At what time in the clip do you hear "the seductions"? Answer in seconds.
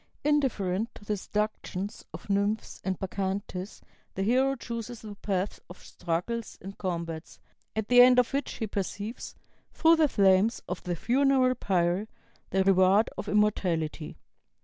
1.05-2.05